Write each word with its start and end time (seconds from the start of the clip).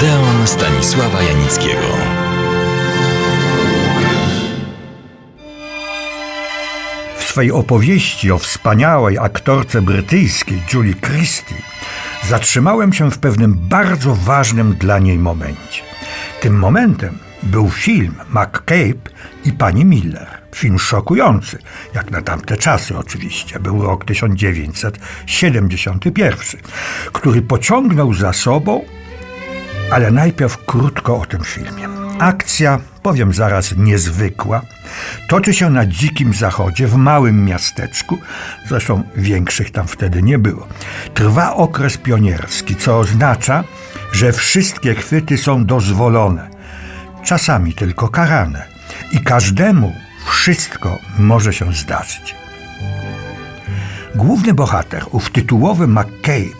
Odeon 0.00 0.46
Stanisława 0.46 1.22
Janickiego. 1.22 1.86
W 7.18 7.24
swej 7.24 7.52
opowieści 7.52 8.32
o 8.32 8.38
wspaniałej 8.38 9.18
aktorce 9.18 9.82
brytyjskiej 9.82 10.62
Julie 10.72 10.94
Christie 10.94 11.54
zatrzymałem 12.28 12.92
się 12.92 13.10
w 13.10 13.18
pewnym 13.18 13.68
bardzo 13.68 14.14
ważnym 14.14 14.74
dla 14.74 14.98
niej 14.98 15.18
momencie. 15.18 15.82
Tym 16.40 16.58
momentem 16.58 17.18
był 17.42 17.70
film 17.70 18.14
McCabe 18.28 19.10
i 19.44 19.52
pani 19.52 19.84
Miller. 19.84 20.26
Film 20.54 20.78
szokujący, 20.78 21.58
jak 21.94 22.10
na 22.10 22.22
tamte 22.22 22.56
czasy 22.56 22.98
oczywiście. 22.98 23.60
Był 23.60 23.82
rok 23.82 24.04
1971, 24.04 26.60
który 27.12 27.42
pociągnął 27.42 28.14
za 28.14 28.32
sobą, 28.32 28.84
ale 29.90 30.10
najpierw 30.10 30.64
krótko 30.64 31.20
o 31.20 31.26
tym 31.26 31.44
filmie. 31.44 31.88
Akcja, 32.18 32.78
powiem 33.02 33.32
zaraz, 33.32 33.76
niezwykła, 33.76 34.62
toczy 35.28 35.54
się 35.54 35.70
na 35.70 35.86
dzikim 35.86 36.34
zachodzie, 36.34 36.86
w 36.86 36.96
małym 36.96 37.44
miasteczku, 37.44 38.18
zresztą 38.68 39.02
większych 39.16 39.70
tam 39.70 39.88
wtedy 39.88 40.22
nie 40.22 40.38
było. 40.38 40.68
Trwa 41.14 41.54
okres 41.54 41.96
pionierski, 41.96 42.76
co 42.76 42.98
oznacza, 42.98 43.64
że 44.12 44.32
wszystkie 44.32 44.94
chwyty 44.94 45.38
są 45.38 45.64
dozwolone, 45.64 46.50
czasami 47.24 47.74
tylko 47.74 48.08
karane 48.08 48.66
i 49.12 49.20
każdemu 49.20 49.92
wszystko 50.26 50.98
może 51.18 51.52
się 51.52 51.72
zdarzyć. 51.72 52.34
Główny 54.14 54.54
bohater, 54.54 55.04
ów 55.10 55.30
tytułowy 55.30 55.86
McCabe, 55.86 56.59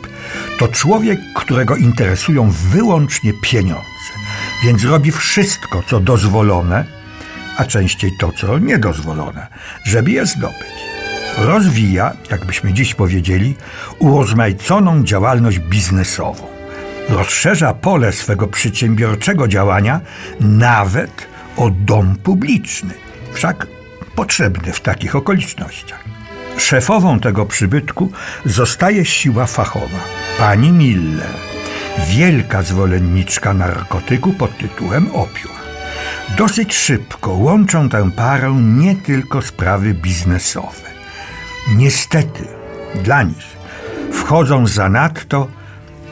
to 0.58 0.68
człowiek, 0.68 1.20
którego 1.36 1.76
interesują 1.76 2.50
wyłącznie 2.50 3.32
pieniądze, 3.42 3.84
więc 4.64 4.84
robi 4.84 5.12
wszystko, 5.12 5.82
co 5.86 6.00
dozwolone, 6.00 6.84
a 7.56 7.64
częściej 7.64 8.10
to, 8.20 8.32
co 8.32 8.58
niedozwolone, 8.58 9.46
żeby 9.84 10.10
je 10.10 10.26
zdobyć. 10.26 10.80
Rozwija, 11.38 12.12
jakbyśmy 12.30 12.72
dziś 12.72 12.94
powiedzieli, 12.94 13.56
urozmaiconą 13.98 15.04
działalność 15.04 15.58
biznesową. 15.58 16.46
Rozszerza 17.08 17.74
pole 17.74 18.12
swego 18.12 18.46
przedsiębiorczego 18.46 19.48
działania 19.48 20.00
nawet 20.40 21.26
o 21.56 21.70
dom 21.70 22.16
publiczny, 22.16 22.94
wszak 23.32 23.66
potrzebny 24.14 24.72
w 24.72 24.80
takich 24.80 25.16
okolicznościach. 25.16 26.09
Szefową 26.60 27.20
tego 27.20 27.46
przybytku 27.46 28.12
zostaje 28.44 29.04
siła 29.04 29.46
fachowa, 29.46 29.98
pani 30.38 30.72
Miller, 30.72 31.34
wielka 32.08 32.62
zwolenniczka 32.62 33.54
narkotyku 33.54 34.32
pod 34.32 34.58
tytułem 34.58 35.06
opium. 35.12 35.52
Dosyć 36.36 36.74
szybko 36.74 37.30
łączą 37.30 37.88
tę 37.88 38.10
parę 38.16 38.54
nie 38.60 38.96
tylko 38.96 39.42
sprawy 39.42 39.94
biznesowe. 39.94 40.90
Niestety, 41.76 42.44
dla 43.04 43.22
nich 43.22 43.56
wchodzą 44.12 44.66
zanadto 44.66 45.48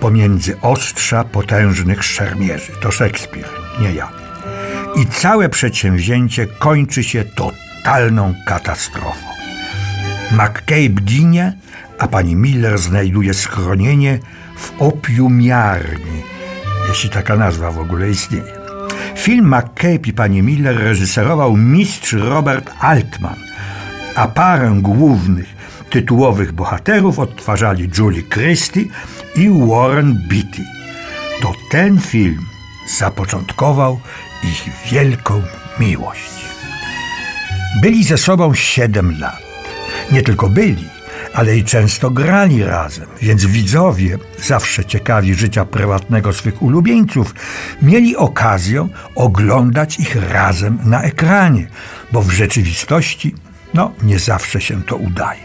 pomiędzy 0.01 0.61
ostrza 0.61 1.25
potężnych 1.25 2.05
szermierzy. 2.05 2.73
To 2.81 2.91
Szekspir, 2.91 3.45
nie 3.81 3.93
ja. 3.93 4.09
I 4.97 5.07
całe 5.07 5.49
przedsięwzięcie 5.49 6.47
kończy 6.47 7.05
się 7.05 7.25
totalną 7.25 8.35
katastrofą. 8.47 9.38
McCabe 10.33 11.01
ginie, 11.05 11.53
a 11.99 12.09
pani 12.09 12.37
Miller 12.37 12.79
znajduje 12.79 13.35
schronienie 13.35 14.19
w 14.57 14.73
opiumiarni, 14.79 16.23
jeśli 16.89 17.11
taka 17.11 17.37
nazwa 17.37 17.71
w 17.71 17.79
ogóle 17.79 18.11
istnieje. 18.11 18.59
Film 19.17 19.49
McCabe 19.49 20.09
i 20.09 20.13
pani 20.13 20.43
Miller 20.43 20.79
reżyserował 20.79 21.57
mistrz 21.57 22.13
Robert 22.13 22.71
Altman, 22.81 23.37
a 24.15 24.29
parę 24.29 24.79
głównych 24.83 25.57
tytułowych 25.91 26.53
bohaterów 26.53 27.19
odtwarzali 27.19 27.91
Julie 27.99 28.23
Christie 28.23 28.85
i 29.37 29.51
Warren 29.67 30.15
Beatty. 30.29 30.63
To 31.43 31.53
ten 31.71 32.01
film 32.01 32.47
zapoczątkował 32.99 34.01
ich 34.45 34.91
wielką 34.93 35.43
miłość. 35.81 36.31
Byli 37.83 38.05
ze 38.05 38.19
sobą 38.19 38.55
siedem 38.55 39.21
lat. 39.21 39.48
Nie 40.13 40.23
tylko 40.23 40.49
byli, 40.49 40.85
ale 41.35 41.57
i 41.57 41.65
często 41.65 42.11
grali 42.11 42.65
razem, 42.65 43.07
więc 43.23 43.47
widzowie, 43.47 44.19
zawsze 44.39 44.85
ciekawi 44.85 45.35
życia 45.35 45.65
prywatnego 45.65 46.33
swych 46.33 46.63
ulubieńców, 46.63 47.35
mieli 47.83 48.17
okazję 48.17 48.89
oglądać 49.15 50.01
ich 50.01 50.17
razem 50.33 50.79
na 50.85 51.03
ekranie, 51.03 51.69
bo 52.13 52.23
w 52.23 52.31
rzeczywistości, 52.31 53.35
no, 53.75 53.93
nie 54.03 54.19
zawsze 54.19 54.61
się 54.61 54.83
to 54.83 54.97
udaje. 54.97 55.41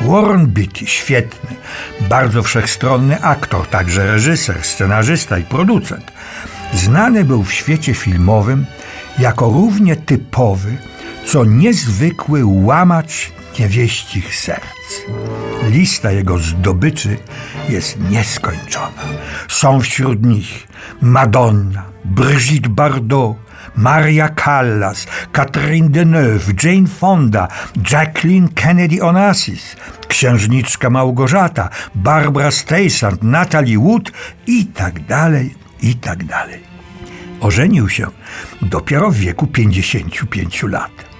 Warren 0.00 0.46
Beatty, 0.46 0.86
świetny, 0.86 1.56
bardzo 2.00 2.42
wszechstronny 2.42 3.22
aktor, 3.22 3.66
także 3.66 4.06
reżyser, 4.06 4.64
scenarzysta 4.64 5.38
i 5.38 5.42
producent, 5.42 6.12
znany 6.74 7.24
był 7.24 7.44
w 7.44 7.52
świecie 7.52 7.94
filmowym 7.94 8.66
jako 9.18 9.46
równie 9.46 9.96
typowy, 9.96 10.76
co 11.26 11.44
niezwykły 11.44 12.44
łamacz 12.44 13.32
niewieścich 13.58 14.36
serc. 14.36 15.02
Lista 15.70 16.10
jego 16.10 16.38
zdobyczy 16.38 17.16
jest 17.68 18.10
nieskończona. 18.10 19.02
Są 19.48 19.80
wśród 19.80 20.26
nich 20.26 20.68
Madonna, 21.02 21.84
Brigitte 22.04 22.68
Bardot, 22.68 23.36
Maria 23.76 24.28
Callas, 24.28 25.06
Catherine 25.32 25.88
Deneuve, 25.88 26.52
Jane 26.62 26.86
Fonda, 26.86 27.48
Jacqueline 27.90 28.48
Kennedy 28.48 29.02
Onassis, 29.02 29.76
księżniczka 30.08 30.90
Małgorzata, 30.90 31.68
Barbara 31.94 32.50
Streisand, 32.50 33.22
Natalie 33.22 33.78
Wood 33.78 34.12
i 34.46 34.66
tak 34.66 35.06
dalej, 35.06 35.54
i 35.82 35.94
tak 35.94 36.24
dalej. 36.24 36.60
Ożenił 37.40 37.88
się 37.88 38.06
dopiero 38.62 39.10
w 39.10 39.16
wieku 39.16 39.46
55 39.46 40.62
lat. 40.62 41.11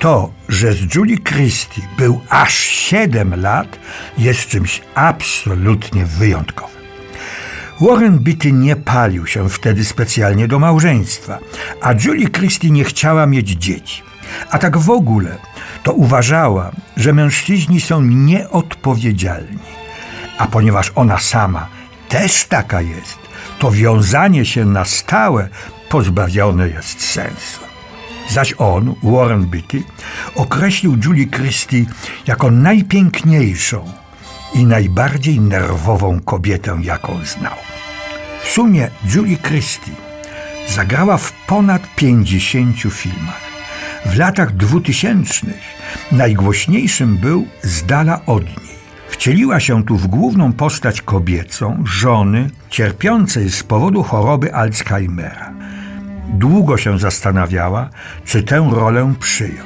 To, 0.00 0.30
że 0.48 0.72
z 0.72 0.94
Julie 0.94 1.18
Christie 1.18 1.82
był 1.98 2.20
aż 2.28 2.54
7 2.54 3.40
lat, 3.40 3.78
jest 4.18 4.48
czymś 4.48 4.82
absolutnie 4.94 6.06
wyjątkowym. 6.06 6.80
Warren 7.80 8.18
Beatty 8.18 8.52
nie 8.52 8.76
palił 8.76 9.26
się 9.26 9.48
wtedy 9.48 9.84
specjalnie 9.84 10.48
do 10.48 10.58
małżeństwa, 10.58 11.38
a 11.80 11.92
Julie 12.04 12.28
Christie 12.28 12.70
nie 12.70 12.84
chciała 12.84 13.26
mieć 13.26 13.48
dzieci. 13.48 14.02
A 14.50 14.58
tak 14.58 14.78
w 14.78 14.90
ogóle 14.90 15.38
to 15.82 15.92
uważała, 15.92 16.70
że 16.96 17.12
mężczyźni 17.12 17.80
są 17.80 18.02
nieodpowiedzialni. 18.02 19.58
A 20.38 20.46
ponieważ 20.46 20.92
ona 20.94 21.18
sama 21.18 21.68
też 22.08 22.44
taka 22.44 22.80
jest, 22.80 23.18
to 23.58 23.70
wiązanie 23.70 24.44
się 24.44 24.64
na 24.64 24.84
stałe 24.84 25.48
pozbawione 25.88 26.68
jest 26.68 27.00
sensu. 27.02 27.69
Zaś 28.30 28.54
on, 28.58 28.94
Warren 29.02 29.46
Beatty, 29.46 29.82
określił 30.34 30.96
Julie 31.04 31.26
Christie 31.26 31.84
jako 32.26 32.50
najpiękniejszą 32.50 33.92
i 34.54 34.64
najbardziej 34.64 35.40
nerwową 35.40 36.20
kobietę, 36.20 36.78
jaką 36.82 37.18
znał. 37.24 37.56
W 38.42 38.48
sumie 38.48 38.90
Julie 39.14 39.36
Christie 39.36 39.92
zagrała 40.68 41.16
w 41.16 41.32
ponad 41.46 41.82
50 41.96 42.76
filmach. 42.80 43.40
W 44.06 44.16
latach 44.16 44.56
dwutysięcznych 44.56 45.60
najgłośniejszym 46.12 47.16
był 47.16 47.46
Z 47.62 47.86
dala 47.86 48.20
od 48.26 48.44
niej. 48.44 48.70
Wcieliła 49.08 49.60
się 49.60 49.84
tu 49.84 49.96
w 49.96 50.06
główną 50.06 50.52
postać 50.52 51.02
kobiecą, 51.02 51.84
żony 51.86 52.50
cierpiącej 52.70 53.50
z 53.50 53.62
powodu 53.62 54.02
choroby 54.02 54.54
Alzheimera. 54.54 55.59
Długo 56.28 56.76
się 56.76 56.98
zastanawiała, 56.98 57.90
czy 58.24 58.42
tę 58.42 58.70
rolę 58.72 59.14
przyjąć. 59.20 59.60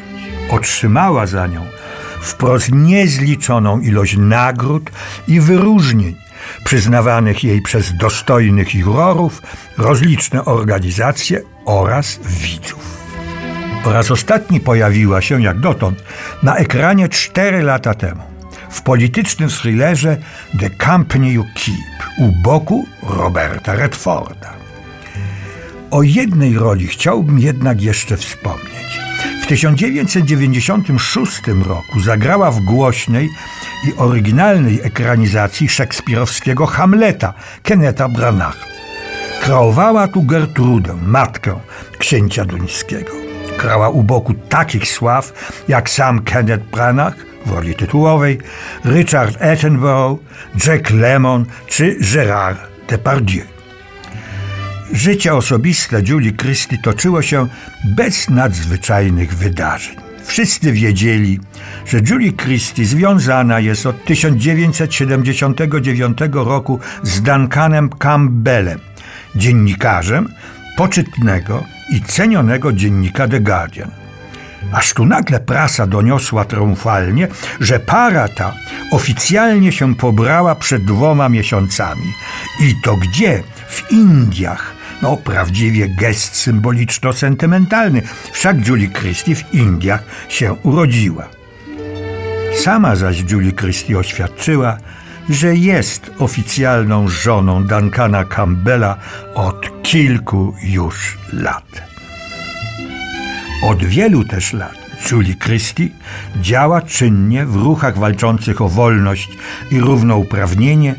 Otrzymała 0.51 1.27
za 1.27 1.47
nią 1.47 1.67
wprost 2.21 2.73
niezliczoną 2.73 3.81
ilość 3.81 4.17
nagród 4.17 4.91
i 5.29 5.41
wyróżnień 5.41 6.17
przyznawanych 6.65 7.45
jej 7.45 7.62
przez 7.62 7.97
dostojnych 7.97 8.75
jurorów, 8.75 9.43
rozliczne 9.79 10.45
organizacje 10.45 11.41
oraz 11.65 12.21
widzów. 12.27 13.05
Po 13.85 13.93
raz 13.93 14.11
ostatni 14.11 14.61
pojawiła 14.61 15.21
się, 15.21 15.43
jak 15.43 15.61
dotąd, 15.61 16.05
na 16.43 16.56
ekranie 16.56 17.09
cztery 17.09 17.62
lata 17.62 17.95
temu 17.95 18.23
w 18.71 18.83
politycznym 18.83 19.49
thrillerze 19.49 20.17
The 20.61 20.71
Company 20.87 21.33
You 21.33 21.45
Keep 21.55 22.19
u 22.19 22.43
boku 22.43 22.87
Roberta 23.03 23.75
Redforda. 23.75 24.63
O 25.94 26.02
jednej 26.02 26.58
roli 26.58 26.87
chciałbym 26.87 27.38
jednak 27.38 27.82
jeszcze 27.82 28.17
wspomnieć. 28.17 29.00
W 29.43 29.46
1996 29.46 31.43
roku 31.67 32.00
zagrała 32.00 32.50
w 32.50 32.61
głośnej 32.61 33.31
i 33.88 33.94
oryginalnej 33.96 34.81
ekranizacji 34.82 35.69
szekspirowskiego 35.69 36.67
Hamleta 36.67 37.35
Kenneta 37.62 38.08
Branacha. 38.08 38.67
Kreowała 39.43 40.08
tu 40.08 40.23
Gertrudę, 40.23 40.96
matkę 41.06 41.58
księcia 41.99 42.44
duńskiego. 42.44 43.12
Grała 43.58 43.88
u 43.88 44.02
boku 44.02 44.35
takich 44.49 44.88
sław 44.88 45.32
jak 45.69 45.91
sam 45.91 46.23
Kenneth 46.23 46.64
Branagh 46.64 47.17
w 47.46 47.52
roli 47.52 47.75
tytułowej, 47.75 48.38
Richard 48.85 49.43
Attenborough, 49.43 50.20
Jack 50.67 50.91
Lemmon 50.91 51.46
czy 51.67 51.96
Gérard 52.00 52.58
Depardieu. 52.88 53.54
Życie 54.94 55.35
osobiste 55.35 56.02
Julie 56.08 56.32
Christie 56.32 56.79
toczyło 56.79 57.23
się 57.23 57.46
bez 57.85 58.31
nadzwyczajnych 58.31 59.35
wydarzeń. 59.35 59.96
Wszyscy 60.25 60.73
wiedzieli, 60.73 61.41
że 61.87 62.00
Julie 62.11 62.32
Christie 62.32 62.85
związana 62.85 63.61
jest 63.61 63.87
od 63.87 64.05
1979 64.05 66.19
roku 66.32 66.81
z 67.02 67.23
Duncanem 67.23 67.88
Campbellem, 67.88 68.79
dziennikarzem 69.37 70.29
poczytnego 70.76 71.64
i 71.91 72.00
cenionego 72.00 72.73
dziennika 72.73 73.29
The 73.29 73.41
Guardian. 73.41 73.91
Aż 74.73 74.94
tu 74.94 75.06
nagle 75.06 75.41
prasa 75.41 75.87
doniosła 75.87 76.44
triumfalnie, 76.44 77.29
że 77.61 77.81
para 77.81 78.29
ta 78.29 78.55
oficjalnie 78.91 79.73
się 79.73 79.94
pobrała 79.94 80.55
przed 80.55 80.85
dwoma 80.85 81.29
miesiącami. 81.29 82.12
I 82.61 82.75
to 82.82 82.96
gdzie? 82.96 83.43
W 83.69 83.93
Indiach. 83.93 84.74
No, 85.02 85.17
prawdziwie 85.17 85.88
gest 85.88 86.35
symboliczno-sentymentalny. 86.35 88.02
Wszak 88.32 88.69
Julie 88.69 88.88
Christie 88.88 89.35
w 89.35 89.55
Indiach 89.55 90.05
się 90.29 90.52
urodziła. 90.52 91.29
Sama 92.55 92.96
zaś 92.96 93.25
Julie 93.31 93.52
Christie 93.52 93.99
oświadczyła, 93.99 94.79
że 95.29 95.56
jest 95.56 96.11
oficjalną 96.19 97.08
żoną 97.08 97.64
Duncana 97.64 98.25
Campbella 98.25 98.96
od 99.35 99.82
kilku 99.82 100.55
już 100.62 101.19
lat. 101.32 101.82
Od 103.62 103.85
wielu 103.85 104.25
też 104.25 104.52
lat 104.52 104.85
Julie 105.11 105.35
Christie 105.35 105.88
działa 106.41 106.82
czynnie 106.82 107.46
w 107.46 107.56
ruchach 107.56 107.99
walczących 107.99 108.61
o 108.61 108.69
wolność 108.69 109.29
i 109.70 109.81
równouprawnienie, 109.81 110.94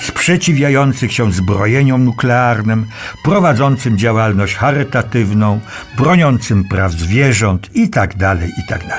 sprzeciwiających 0.00 1.12
się 1.12 1.32
zbrojeniom 1.32 2.04
nuklearnym, 2.04 2.86
prowadzącym 3.24 3.98
działalność 3.98 4.54
charytatywną, 4.54 5.60
broniącym 5.96 6.64
praw 6.64 6.92
zwierząt 6.92 7.70
itd., 7.74 8.36
itd. 8.58 8.98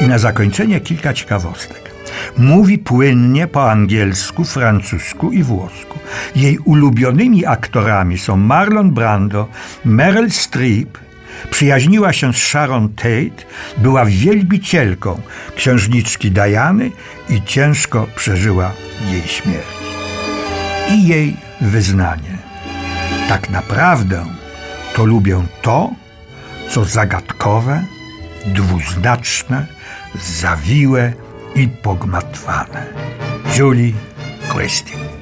I 0.00 0.04
na 0.04 0.18
zakończenie 0.18 0.80
kilka 0.80 1.12
ciekawostek. 1.12 1.94
Mówi 2.38 2.78
płynnie 2.78 3.46
po 3.46 3.70
angielsku, 3.70 4.44
francusku 4.44 5.32
i 5.32 5.42
włosku. 5.42 5.98
Jej 6.36 6.58
ulubionymi 6.58 7.46
aktorami 7.46 8.18
są 8.18 8.36
Marlon 8.36 8.90
Brando, 8.90 9.48
Meryl 9.84 10.30
Streep, 10.30 10.98
przyjaźniła 11.50 12.12
się 12.12 12.32
z 12.32 12.36
Sharon 12.36 12.88
Tate, 12.88 13.44
była 13.78 14.04
wielbicielką 14.04 15.20
księżniczki 15.56 16.30
Diany 16.30 16.90
i 17.28 17.42
ciężko 17.42 18.06
przeżyła 18.16 18.72
jej 19.10 19.22
śmierć. 19.22 19.83
I 20.88 21.08
jej 21.08 21.36
wyznanie. 21.60 22.38
Tak 23.28 23.50
naprawdę 23.50 24.24
to 24.94 25.04
lubię 25.04 25.42
to, 25.62 25.90
co 26.70 26.84
zagadkowe, 26.84 27.84
dwuznaczne, 28.46 29.66
zawiłe 30.40 31.12
i 31.54 31.68
pogmatwane. 31.68 32.86
Julie 33.56 33.92
Christie. 34.52 35.13